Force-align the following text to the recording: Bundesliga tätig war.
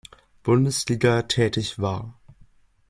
Bundesliga 0.43 1.27
tätig 1.27 1.77
war. 1.77 2.19